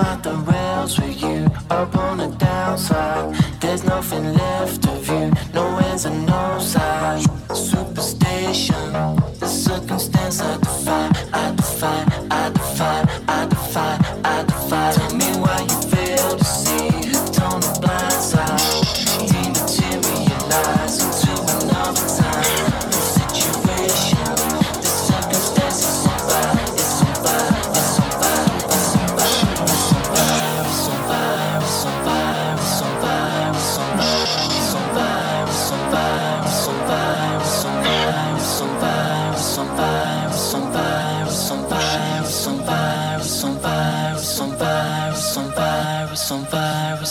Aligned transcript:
I'm 0.00 0.22
the 0.22 0.34
rails 0.34 0.98
with 1.00 1.20
you, 1.22 1.50
up 1.70 1.96
on 1.96 2.18
the 2.18 2.28
downside. 2.28 3.34
There's 3.60 3.84
nothing 3.84 4.32
left 4.32 4.86
of 4.86 5.08
you, 5.08 5.32
no 5.52 5.76
ends 5.78 6.04
and 6.04 6.24
no 6.24 6.58
sight. 6.60 6.87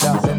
And 0.00 0.37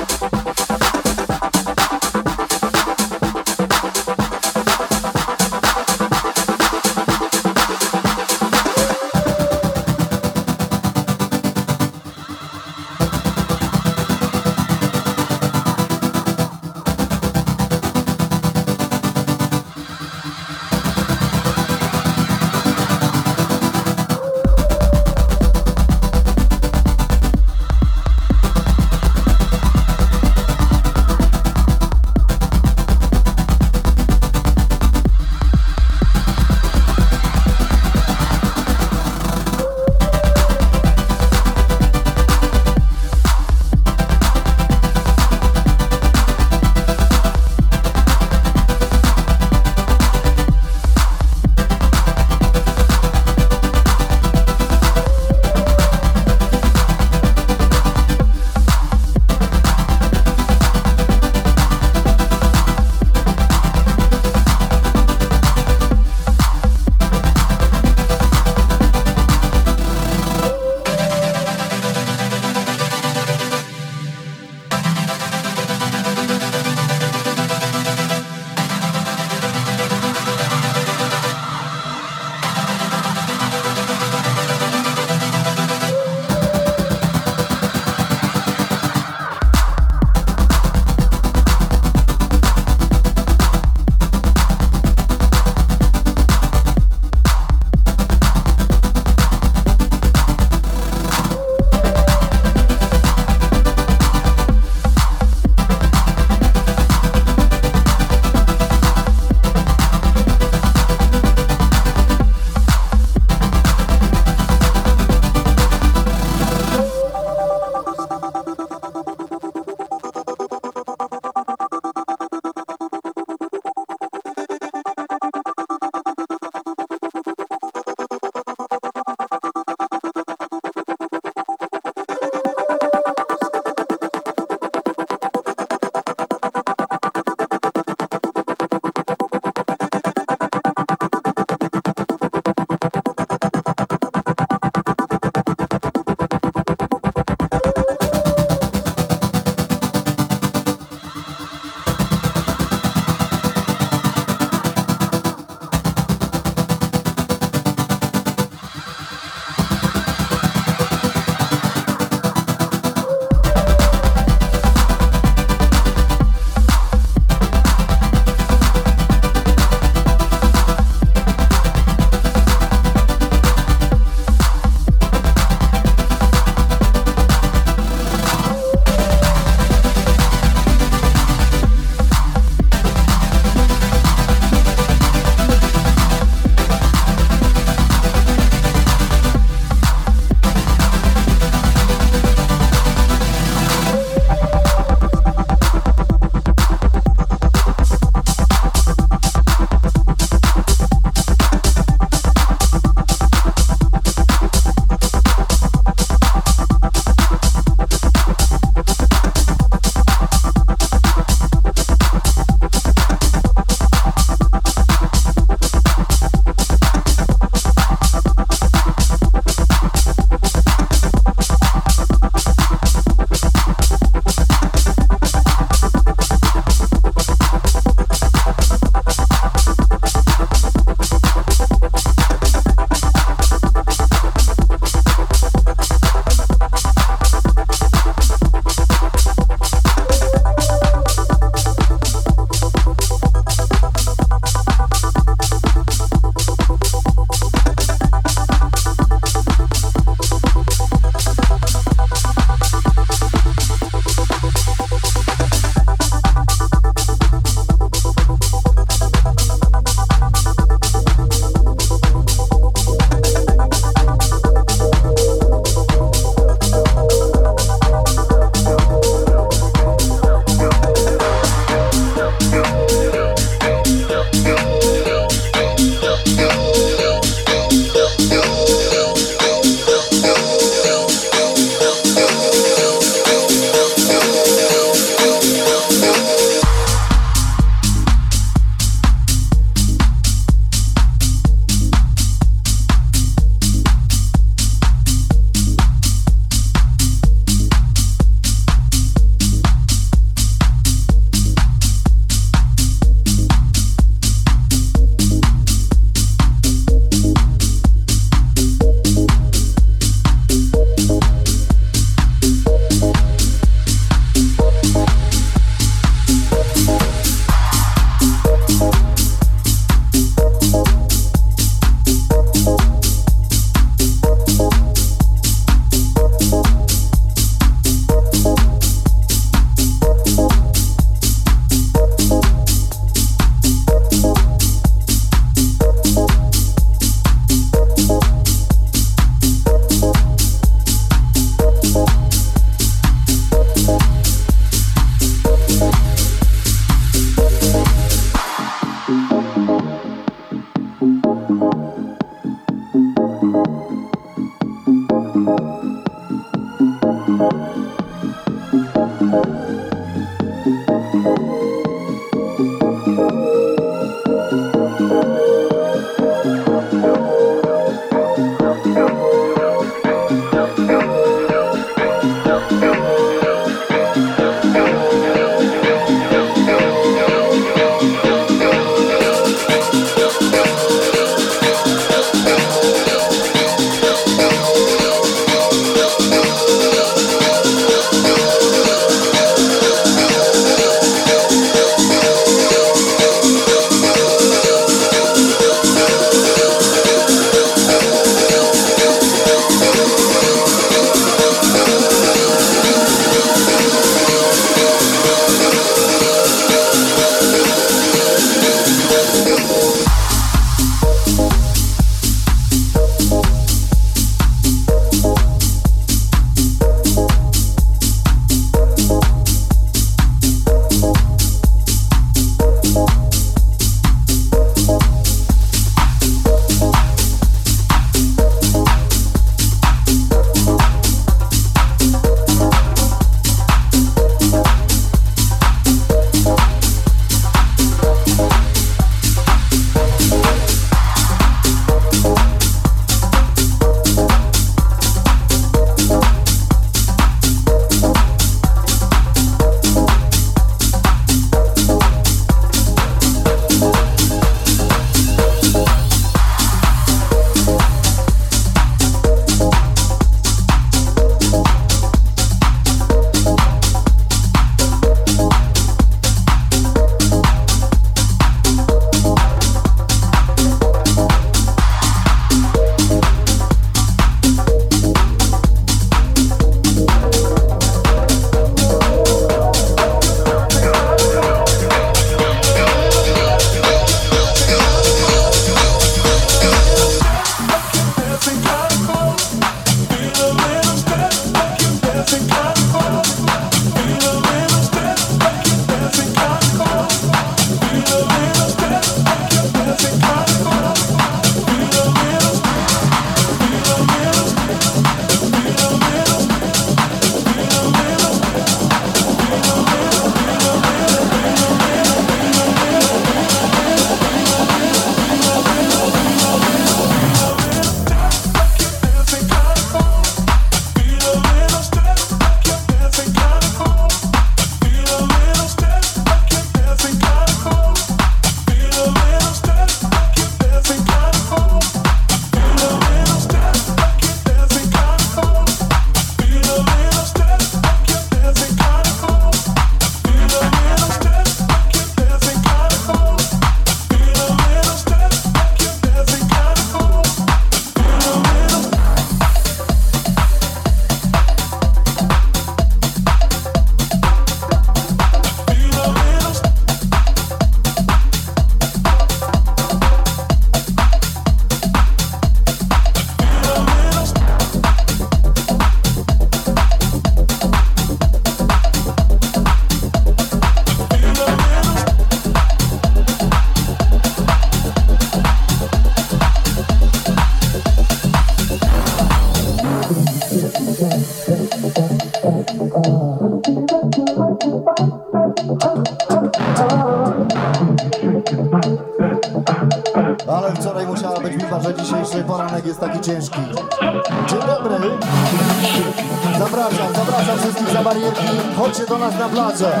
Zapraszam, 596.58 597.14
zapraszam 597.14 597.58
wszystkich 597.58 597.90
za 597.90 598.02
barierki. 598.02 598.46
Chodźcie 598.76 599.06
do 599.06 599.18
nas 599.18 599.34
na 599.38 599.48
plażę. 599.48 600.00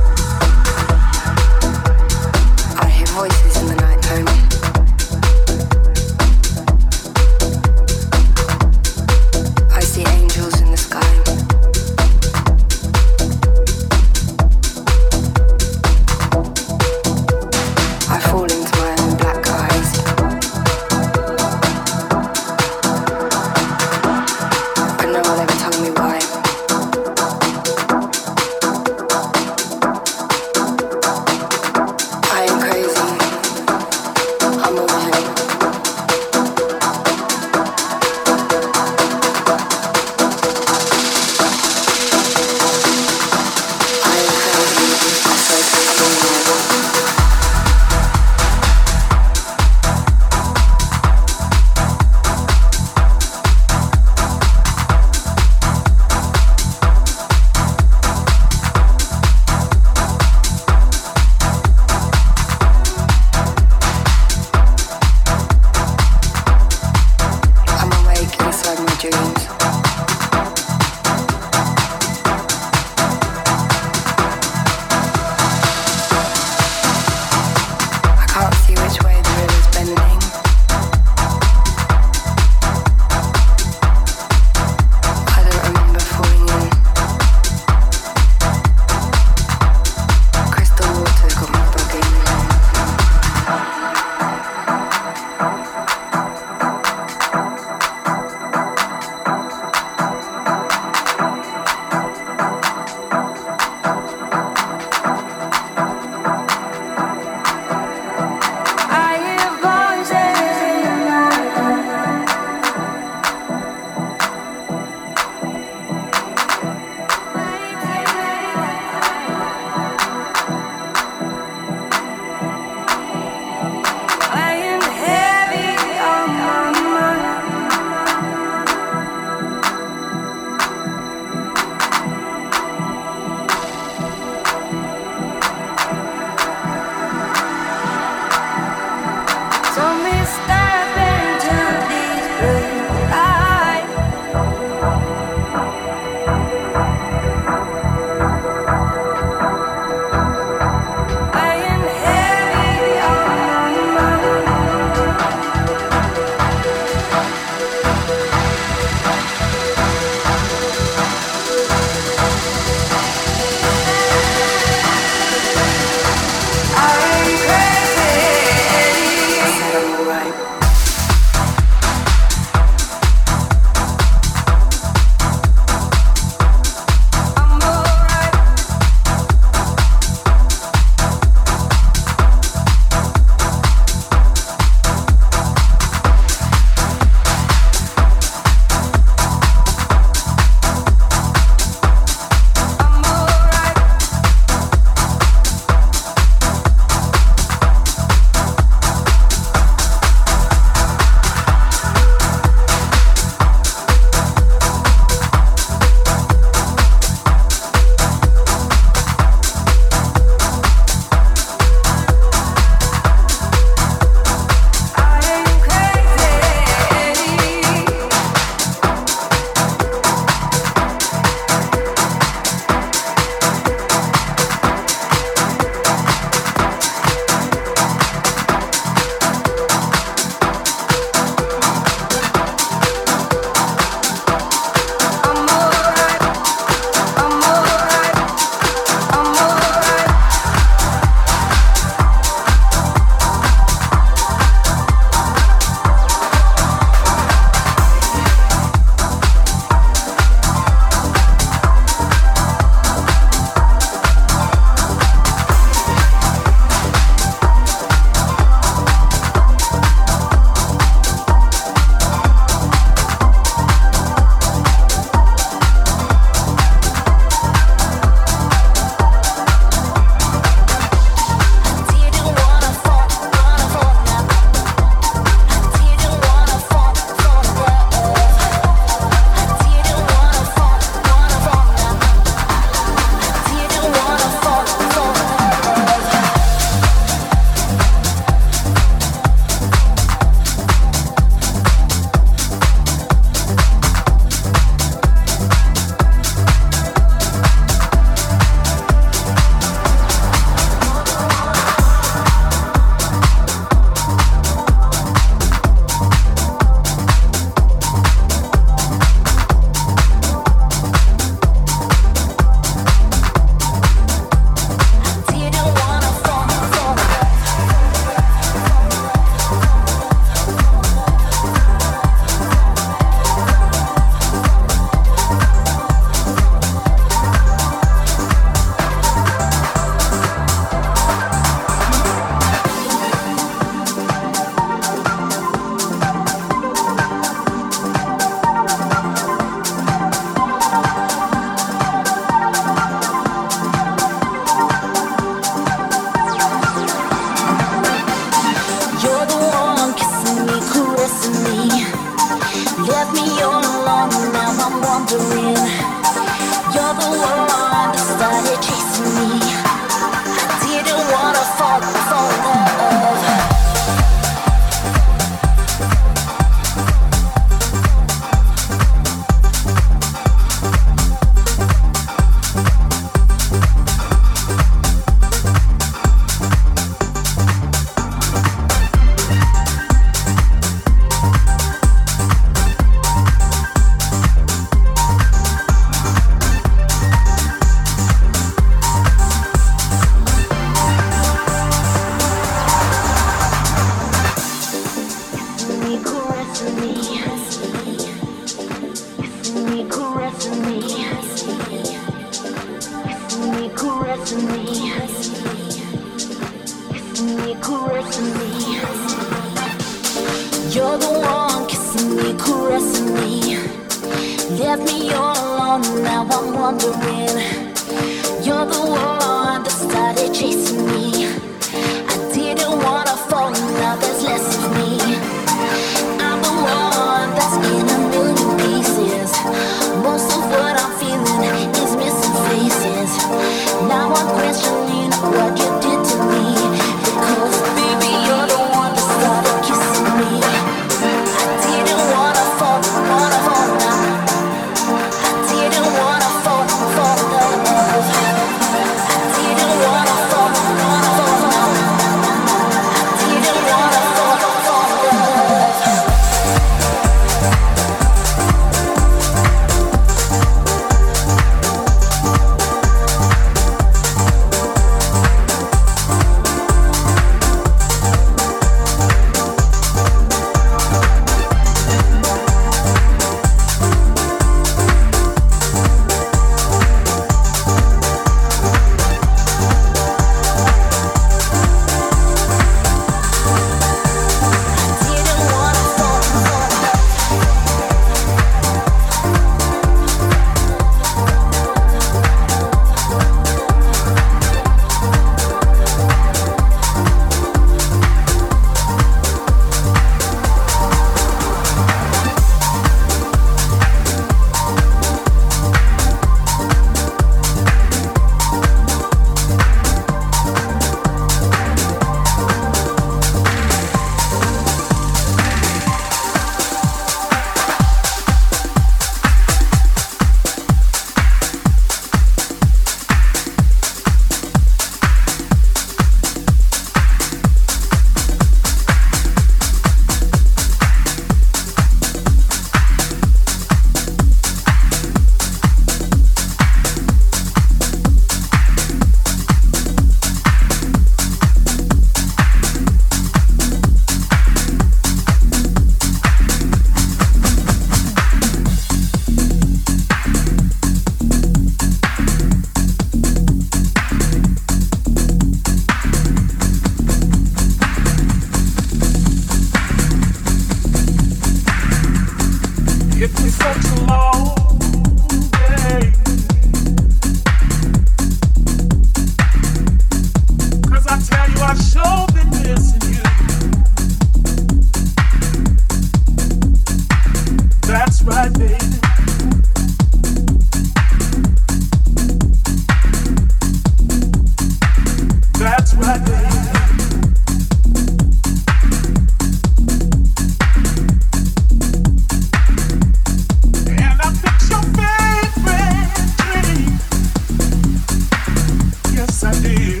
see. 599.61 600.00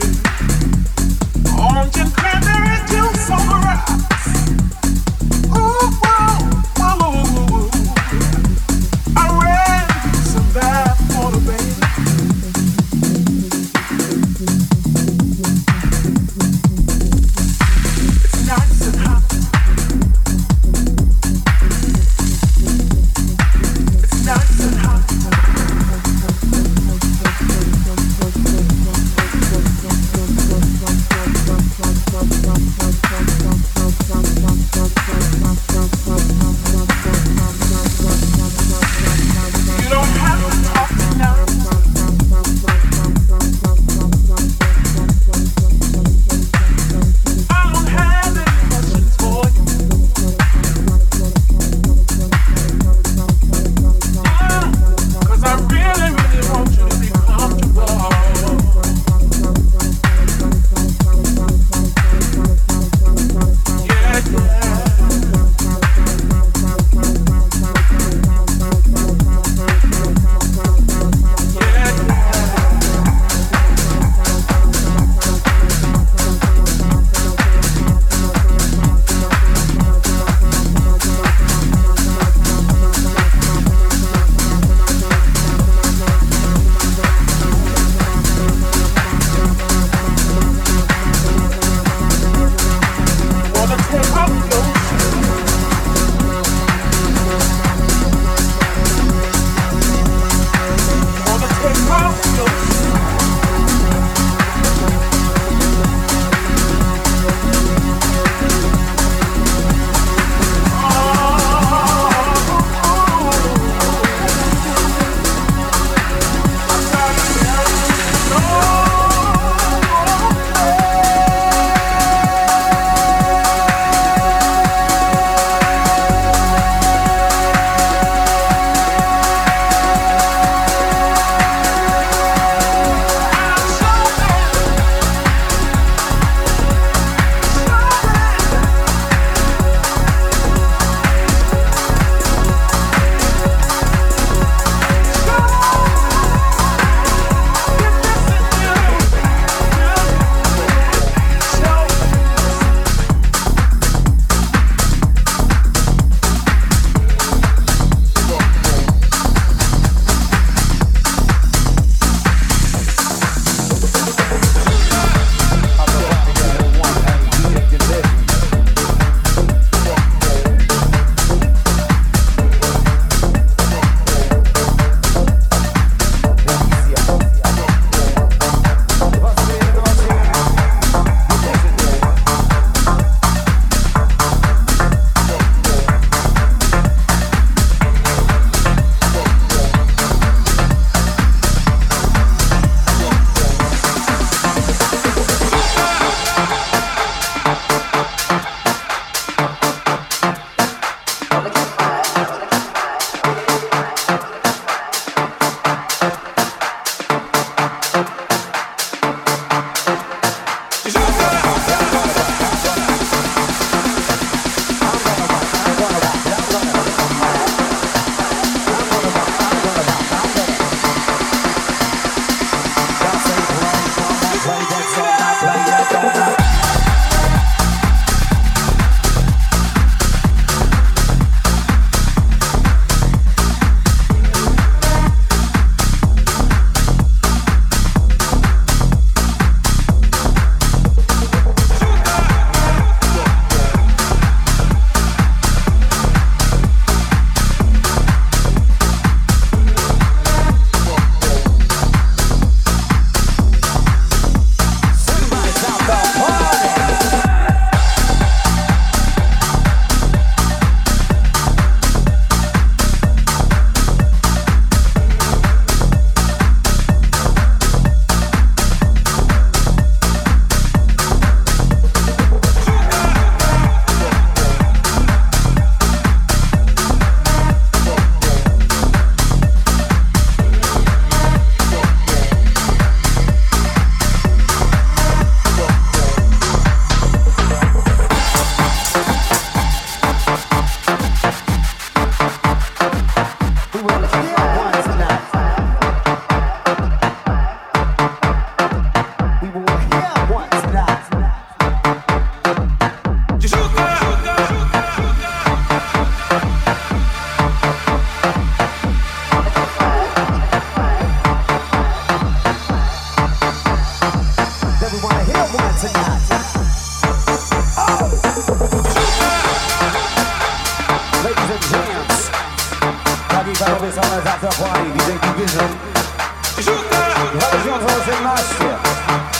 Na 325.41 325.47
after 325.47 326.77
party, 326.89 327.23
DJ 327.31 327.49
Division 327.51 327.79
2018 327.79 329.30